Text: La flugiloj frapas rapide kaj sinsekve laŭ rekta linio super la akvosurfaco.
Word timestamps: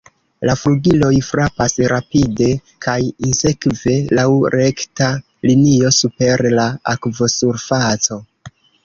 La 0.49 0.53
flugiloj 0.59 1.09
frapas 1.25 1.75
rapide 1.91 2.47
kaj 2.85 2.95
sinsekve 3.09 3.93
laŭ 4.21 4.23
rekta 4.55 5.11
linio 5.51 5.93
super 5.99 6.45
la 6.57 6.67
akvosurfaco. 6.95 8.19